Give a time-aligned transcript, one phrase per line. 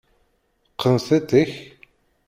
[0.73, 1.53] Qqen tiṭ-ik!